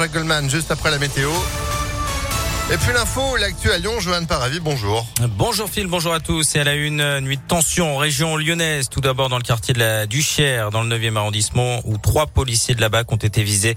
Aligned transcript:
Jacques 0.00 0.48
juste 0.48 0.70
après 0.70 0.92
la 0.92 0.98
météo. 1.00 1.28
Et 2.70 2.76
puis 2.76 2.92
l'info, 2.92 3.36
l'actu 3.38 3.70
à 3.70 3.78
Lyon, 3.78 3.98
Johan 3.98 4.26
Paravi, 4.26 4.60
bonjour. 4.60 5.06
Bonjour 5.38 5.70
Phil, 5.70 5.86
bonjour 5.86 6.12
à 6.12 6.20
tous. 6.20 6.54
Et 6.54 6.60
à 6.60 6.64
la 6.64 6.74
une, 6.74 7.20
nuit 7.20 7.38
de 7.38 7.42
tension 7.48 7.94
en 7.94 7.96
région 7.96 8.36
lyonnaise, 8.36 8.90
tout 8.90 9.00
d'abord 9.00 9.30
dans 9.30 9.38
le 9.38 9.42
quartier 9.42 9.72
de 9.72 9.78
la 9.78 10.06
Duchère, 10.06 10.70
dans 10.70 10.82
le 10.82 10.98
9e 10.98 11.16
arrondissement, 11.16 11.80
où 11.86 11.96
trois 11.96 12.26
policiers 12.26 12.74
de 12.74 12.82
la 12.82 12.90
BAC 12.90 13.10
ont 13.10 13.16
été 13.16 13.42
visés 13.42 13.74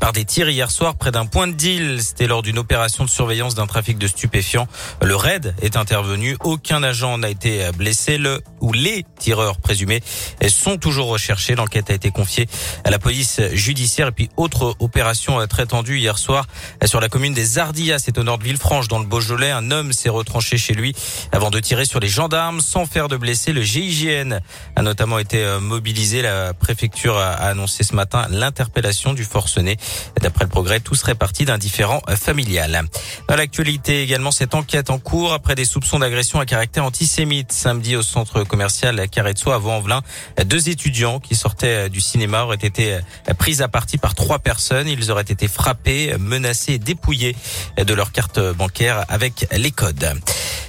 par 0.00 0.12
des 0.12 0.24
tirs 0.24 0.48
hier 0.50 0.72
soir 0.72 0.96
près 0.96 1.12
d'un 1.12 1.24
point 1.24 1.46
de 1.46 1.52
deal. 1.52 2.02
C'était 2.02 2.26
lors 2.26 2.42
d'une 2.42 2.58
opération 2.58 3.04
de 3.04 3.08
surveillance 3.08 3.54
d'un 3.54 3.68
trafic 3.68 3.96
de 3.96 4.08
stupéfiants. 4.08 4.66
Le 5.00 5.14
raid 5.14 5.54
est 5.62 5.76
intervenu, 5.76 6.36
aucun 6.42 6.82
agent 6.82 7.18
n'a 7.18 7.28
été 7.28 7.70
blessé. 7.76 8.18
Le 8.18 8.42
ou 8.60 8.72
les 8.72 9.04
tireurs 9.20 9.58
présumés 9.58 10.02
sont 10.48 10.78
toujours 10.78 11.06
recherchés. 11.06 11.54
L'enquête 11.54 11.90
a 11.90 11.94
été 11.94 12.10
confiée 12.10 12.48
à 12.82 12.90
la 12.90 12.98
police 12.98 13.40
judiciaire. 13.52 14.08
Et 14.08 14.12
puis 14.12 14.30
autre 14.36 14.74
opération 14.80 15.46
très 15.46 15.66
tendue 15.66 15.98
hier 15.98 16.18
soir 16.18 16.46
sur 16.84 17.00
la 17.00 17.08
commune 17.08 17.34
des 17.34 17.58
Ardillas, 17.58 18.00
c'est 18.00 18.18
au 18.18 18.24
nord 18.24 18.31
de 18.38 18.44
Villefranche, 18.44 18.88
dans 18.88 18.98
le 18.98 19.06
Beaujolais. 19.06 19.50
Un 19.50 19.70
homme 19.70 19.92
s'est 19.92 20.08
retranché 20.08 20.56
chez 20.56 20.74
lui 20.74 20.94
avant 21.32 21.50
de 21.50 21.60
tirer 21.60 21.84
sur 21.84 22.00
les 22.00 22.08
gendarmes 22.08 22.60
sans 22.60 22.86
faire 22.86 23.08
de 23.08 23.16
blessés. 23.16 23.52
Le 23.52 23.62
GIGN 23.62 24.40
a 24.76 24.82
notamment 24.82 25.18
été 25.18 25.38
euh, 25.44 25.60
mobilisé. 25.60 26.22
La 26.22 26.54
préfecture 26.54 27.16
a 27.16 27.32
annoncé 27.32 27.84
ce 27.84 27.94
matin 27.94 28.26
l'interpellation 28.30 29.12
du 29.12 29.24
forcené. 29.24 29.76
D'après 30.20 30.44
le 30.44 30.50
progrès, 30.50 30.80
tout 30.80 30.94
serait 30.94 31.14
parti 31.14 31.44
d'un 31.44 31.58
différent 31.58 32.00
familial. 32.16 32.82
Dans 33.28 33.36
l'actualité 33.36 34.02
également, 34.02 34.30
cette 34.30 34.54
enquête 34.54 34.90
en 34.90 34.98
cours 34.98 35.32
après 35.32 35.54
des 35.54 35.64
soupçons 35.64 35.98
d'agression 35.98 36.38
à 36.40 36.46
caractère 36.46 36.84
antisémite. 36.84 37.52
Samedi 37.52 37.96
au 37.96 38.02
centre 38.02 38.44
commercial 38.44 39.08
Carrezzo 39.08 39.50
à 39.50 39.58
Vaux-en-Velin, 39.58 40.02
deux 40.44 40.68
étudiants 40.68 41.20
qui 41.20 41.34
sortaient 41.34 41.90
du 41.90 42.00
cinéma 42.00 42.44
auraient 42.44 42.56
été 42.56 42.98
pris 43.38 43.62
à 43.62 43.68
partie 43.68 43.98
par 43.98 44.14
trois 44.14 44.38
personnes. 44.38 44.88
Ils 44.88 45.10
auraient 45.10 45.22
été 45.22 45.48
frappés, 45.48 46.14
menacés 46.18 46.74
et 46.74 46.78
dépouillés 46.78 47.36
de 47.76 47.94
leur 47.94 48.12
carte 48.12 48.21
bancaire 48.56 49.04
avec 49.08 49.46
les 49.52 49.70
codes. 49.70 50.12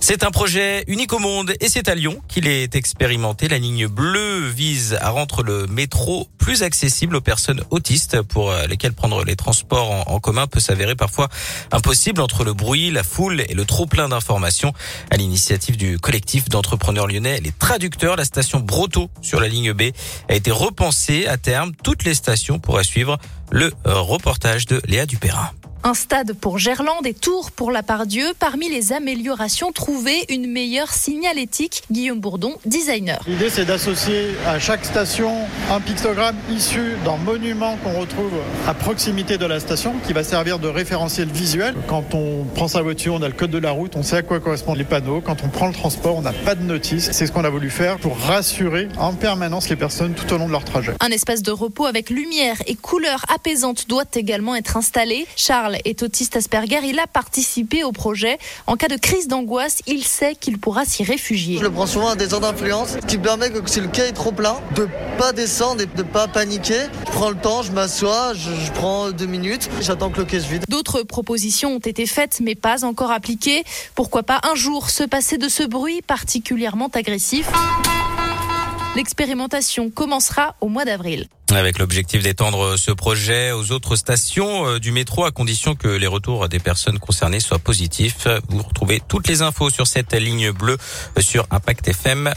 C'est 0.00 0.22
un 0.22 0.30
projet 0.30 0.84
unique 0.86 1.12
au 1.12 1.18
monde 1.18 1.52
et 1.60 1.68
c'est 1.68 1.88
à 1.88 1.94
Lyon 1.94 2.20
qu'il 2.28 2.46
est 2.46 2.76
expérimenté. 2.76 3.48
La 3.48 3.58
ligne 3.58 3.88
bleue 3.88 4.46
vise 4.48 4.96
à 5.00 5.10
rendre 5.10 5.42
le 5.42 5.66
métro 5.66 6.28
plus 6.38 6.62
accessible 6.62 7.16
aux 7.16 7.20
personnes 7.20 7.62
autistes 7.70 8.22
pour 8.22 8.52
lesquelles 8.68 8.94
prendre 8.94 9.24
les 9.24 9.36
transports 9.36 10.08
en, 10.10 10.20
commun 10.20 10.46
peut 10.46 10.60
s'avérer 10.60 10.94
parfois 10.94 11.28
impossible 11.72 12.20
entre 12.20 12.44
le 12.44 12.54
bruit, 12.54 12.90
la 12.90 13.02
foule 13.02 13.42
et 13.48 13.54
le 13.54 13.64
trop 13.64 13.86
plein 13.86 14.08
d'informations. 14.08 14.72
À 15.10 15.16
l'initiative 15.16 15.76
du 15.76 15.98
collectif 15.98 16.48
d'entrepreneurs 16.48 17.06
lyonnais, 17.06 17.40
les 17.40 17.52
traducteurs, 17.52 18.16
la 18.16 18.24
station 18.24 18.60
Broto 18.60 19.10
sur 19.20 19.40
la 19.40 19.48
ligne 19.48 19.72
B 19.72 19.82
a 20.28 20.34
été 20.34 20.50
repensée 20.50 21.26
à 21.26 21.36
terme. 21.36 21.72
Toutes 21.82 22.04
les 22.04 22.14
stations 22.14 22.58
pourraient 22.58 22.84
suivre 22.84 23.18
le 23.50 23.72
reportage 23.84 24.66
de 24.66 24.80
Léa 24.86 25.06
Dupérin. 25.06 25.50
Un 25.84 25.94
stade 25.94 26.32
pour 26.32 26.58
Gerland 26.58 27.06
et 27.06 27.14
Tours 27.14 27.52
pour 27.52 27.70
la 27.70 27.84
Pardieu. 27.84 28.24
Parmi 28.38 28.68
les 28.68 28.92
améliorations 28.92 29.70
trouvées, 29.70 30.24
une 30.28 30.50
meilleure 30.50 30.92
signalétique. 30.92 31.84
Guillaume 31.92 32.18
Bourdon, 32.18 32.54
designer. 32.66 33.20
L'idée, 33.28 33.48
c'est 33.48 33.64
d'associer 33.64 34.30
à 34.46 34.58
chaque 34.58 34.84
station 34.84 35.30
un 35.70 35.80
pictogramme 35.80 36.34
issu 36.50 36.96
d'un 37.04 37.16
monument 37.16 37.76
qu'on 37.84 38.00
retrouve 38.00 38.32
à 38.66 38.74
proximité 38.74 39.38
de 39.38 39.46
la 39.46 39.60
station, 39.60 39.94
qui 40.04 40.12
va 40.12 40.24
servir 40.24 40.58
de 40.58 40.66
référentiel 40.66 41.28
visuel. 41.28 41.74
Quand 41.86 42.12
on 42.12 42.44
prend 42.56 42.66
sa 42.66 42.82
voiture, 42.82 43.14
on 43.14 43.22
a 43.22 43.28
le 43.28 43.34
code 43.34 43.52
de 43.52 43.58
la 43.58 43.70
route, 43.70 43.94
on 43.94 44.02
sait 44.02 44.16
à 44.16 44.22
quoi 44.22 44.40
correspondent 44.40 44.78
les 44.78 44.84
panneaux. 44.84 45.20
Quand 45.20 45.44
on 45.44 45.48
prend 45.48 45.68
le 45.68 45.74
transport, 45.74 46.16
on 46.16 46.22
n'a 46.22 46.32
pas 46.32 46.56
de 46.56 46.62
notice. 46.62 47.10
C'est 47.12 47.26
ce 47.26 47.32
qu'on 47.32 47.44
a 47.44 47.50
voulu 47.50 47.70
faire 47.70 47.98
pour 47.98 48.18
rassurer 48.18 48.88
en 48.98 49.14
permanence 49.14 49.68
les 49.68 49.76
personnes 49.76 50.14
tout 50.14 50.32
au 50.34 50.38
long 50.38 50.48
de 50.48 50.52
leur 50.52 50.64
trajet. 50.64 50.92
Un 51.00 51.10
espace 51.10 51.42
de 51.42 51.52
repos 51.52 51.86
avec 51.86 52.10
lumière 52.10 52.56
et 52.66 52.74
couleurs 52.74 53.24
apaisantes 53.32 53.86
doit 53.88 54.04
également 54.14 54.56
être 54.56 54.76
installé. 54.76 55.26
Charles 55.36 55.68
est 55.84 56.02
autiste 56.02 56.36
Asperger. 56.36 56.80
Il 56.84 56.98
a 56.98 57.06
participé 57.06 57.84
au 57.84 57.92
projet. 57.92 58.38
En 58.66 58.76
cas 58.76 58.88
de 58.88 58.96
crise 58.96 59.28
d'angoisse, 59.28 59.80
il 59.86 60.04
sait 60.04 60.34
qu'il 60.34 60.58
pourra 60.58 60.84
s'y 60.84 61.04
réfugier. 61.04 61.58
Je 61.58 61.62
le 61.62 61.70
prends 61.70 61.86
souvent 61.86 62.08
à 62.08 62.16
des 62.16 62.34
heures 62.34 62.40
d'influence, 62.40 62.96
ce 63.00 63.06
qui 63.06 63.18
permet 63.18 63.50
que 63.50 63.68
si 63.68 63.80
le 63.80 63.88
quai 63.88 64.08
est 64.08 64.12
trop 64.12 64.32
plein, 64.32 64.56
de 64.74 64.88
pas 65.18 65.32
descendre 65.32 65.82
et 65.82 65.86
de 65.86 66.02
pas 66.02 66.28
paniquer. 66.28 66.82
Je 67.06 67.12
prends 67.12 67.30
le 67.30 67.36
temps, 67.36 67.62
je 67.62 67.72
m'assois, 67.72 68.34
je, 68.34 68.50
je, 68.50 68.72
prends 68.72 69.10
deux 69.10 69.26
minutes, 69.26 69.68
j'attends 69.80 70.10
que 70.10 70.18
le 70.18 70.24
quai 70.24 70.40
se 70.40 70.48
vide. 70.48 70.64
D'autres 70.68 71.02
propositions 71.02 71.74
ont 71.74 71.78
été 71.78 72.06
faites, 72.06 72.40
mais 72.40 72.54
pas 72.54 72.84
encore 72.84 73.10
appliquées. 73.10 73.64
Pourquoi 73.94 74.22
pas 74.22 74.40
un 74.44 74.54
jour 74.54 74.90
se 74.90 75.04
passer 75.04 75.38
de 75.38 75.48
ce 75.48 75.62
bruit 75.62 76.02
particulièrement 76.02 76.88
agressif? 76.94 77.48
L'expérimentation 78.96 79.90
commencera 79.90 80.56
au 80.60 80.68
mois 80.68 80.84
d'avril. 80.84 81.28
Avec 81.50 81.78
l'objectif 81.78 82.22
d'étendre 82.22 82.76
ce 82.76 82.90
projet 82.90 83.52
aux 83.52 83.72
autres 83.72 83.96
stations 83.96 84.78
du 84.78 84.92
métro 84.92 85.24
à 85.24 85.30
condition 85.30 85.74
que 85.74 85.88
les 85.88 86.06
retours 86.06 86.48
des 86.48 86.58
personnes 86.58 86.98
concernées 86.98 87.40
soient 87.40 87.58
positifs. 87.58 88.26
Vous 88.48 88.62
retrouvez 88.62 89.00
toutes 89.06 89.28
les 89.28 89.42
infos 89.42 89.70
sur 89.70 89.86
cette 89.86 90.14
ligne 90.14 90.50
bleue 90.52 90.76
sur 91.18 91.46
impactfm.fr. 91.50 92.28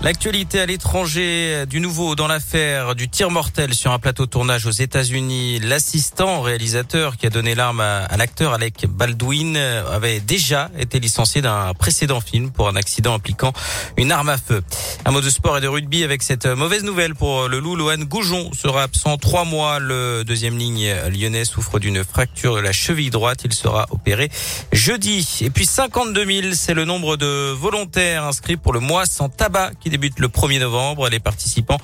L'actualité 0.00 0.60
à 0.60 0.66
l'étranger, 0.66 1.66
du 1.66 1.80
nouveau 1.80 2.14
dans 2.14 2.28
l'affaire 2.28 2.94
du 2.94 3.08
tir 3.08 3.32
mortel 3.32 3.74
sur 3.74 3.90
un 3.90 3.98
plateau 3.98 4.26
de 4.26 4.30
tournage 4.30 4.64
aux 4.64 4.70
États-Unis. 4.70 5.58
L'assistant 5.58 6.40
réalisateur 6.40 7.16
qui 7.16 7.26
a 7.26 7.30
donné 7.30 7.56
l'arme 7.56 7.80
à, 7.80 8.16
l'acteur 8.16 8.52
Alec 8.52 8.86
Baldwin 8.88 9.56
avait 9.56 10.20
déjà 10.20 10.70
été 10.78 11.00
licencié 11.00 11.42
d'un 11.42 11.74
précédent 11.74 12.20
film 12.20 12.52
pour 12.52 12.68
un 12.68 12.76
accident 12.76 13.12
impliquant 13.12 13.52
une 13.96 14.12
arme 14.12 14.28
à 14.28 14.38
feu. 14.38 14.62
Un 15.04 15.10
mot 15.10 15.20
de 15.20 15.30
sport 15.30 15.58
et 15.58 15.60
de 15.60 15.66
rugby 15.66 16.04
avec 16.04 16.22
cette 16.22 16.46
mauvaise 16.46 16.84
nouvelle 16.84 17.16
pour 17.16 17.48
le 17.48 17.58
loup. 17.58 17.74
Lohan 17.74 17.98
Goujon 17.98 18.52
sera 18.52 18.84
absent 18.84 19.16
trois 19.16 19.44
mois. 19.44 19.80
Le 19.80 20.22
deuxième 20.24 20.56
ligne 20.56 20.94
lyonnais 21.12 21.44
souffre 21.44 21.80
d'une 21.80 22.04
fracture 22.04 22.54
de 22.54 22.60
la 22.60 22.72
cheville 22.72 23.10
droite. 23.10 23.40
Il 23.44 23.52
sera 23.52 23.86
opéré 23.90 24.30
jeudi. 24.72 25.40
Et 25.40 25.50
puis 25.50 25.66
52 25.66 26.24
000, 26.24 26.54
c'est 26.54 26.74
le 26.74 26.84
nombre 26.84 27.16
de 27.16 27.50
volontaires 27.50 28.22
inscrits 28.22 28.56
pour 28.56 28.72
le 28.72 28.78
mois 28.78 29.04
sans 29.04 29.28
tabac 29.28 29.72
débute 29.88 30.18
le 30.18 30.28
1er 30.28 30.60
novembre. 30.60 31.08
Les 31.08 31.20
participants 31.20 31.78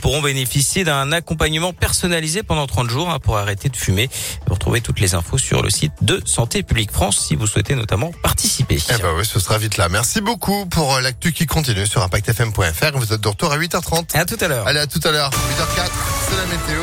pourront 0.00 0.22
bénéficier 0.22 0.84
d'un 0.84 1.12
accompagnement 1.12 1.72
personnalisé 1.72 2.42
pendant 2.42 2.66
30 2.66 2.90
jours 2.90 3.18
pour 3.20 3.38
arrêter 3.38 3.68
de 3.68 3.76
fumer. 3.76 4.08
Vous 4.46 4.54
retrouvez 4.54 4.80
toutes 4.80 5.00
les 5.00 5.14
infos 5.14 5.38
sur 5.38 5.62
le 5.62 5.70
site 5.70 5.92
de 6.02 6.20
Santé 6.24 6.62
publique 6.62 6.92
France 6.92 7.18
si 7.18 7.36
vous 7.36 7.46
souhaitez 7.46 7.74
notamment 7.74 8.12
participer. 8.22 8.78
Eh 8.90 9.02
ben 9.02 9.12
oui, 9.16 9.24
ce 9.24 9.40
sera 9.40 9.58
vite 9.58 9.76
là. 9.76 9.88
Merci 9.88 10.20
beaucoup 10.20 10.66
pour 10.66 11.00
l'actu 11.00 11.32
qui 11.32 11.46
continue 11.46 11.86
sur 11.86 12.02
impactfm.fr. 12.02 12.96
Vous 12.98 13.12
êtes 13.12 13.20
de 13.20 13.28
retour 13.28 13.52
à 13.52 13.58
8h30. 13.58 14.16
À 14.16 14.24
tout 14.24 14.38
à 14.40 14.48
l'heure. 14.48 14.66
Allez, 14.66 14.80
à 14.80 14.86
tout 14.86 15.00
à 15.04 15.10
l'heure. 15.10 15.30
8h04, 15.30 15.90
c'est 16.28 16.36
la 16.36 16.46
météo. 16.46 16.82